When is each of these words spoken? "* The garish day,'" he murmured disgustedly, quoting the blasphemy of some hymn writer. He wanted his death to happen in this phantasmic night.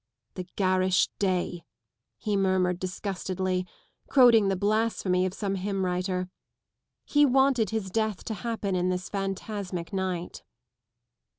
"* 0.25 0.33
The 0.33 0.45
garish 0.55 1.09
day,'" 1.19 1.63
he 2.17 2.35
murmured 2.35 2.79
disgustedly, 2.79 3.67
quoting 4.07 4.47
the 4.47 4.55
blasphemy 4.55 5.27
of 5.27 5.33
some 5.35 5.53
hymn 5.53 5.85
writer. 5.85 6.27
He 7.05 7.23
wanted 7.23 7.69
his 7.69 7.91
death 7.91 8.23
to 8.23 8.33
happen 8.33 8.73
in 8.75 8.89
this 8.89 9.09
phantasmic 9.09 9.93
night. 9.93 10.41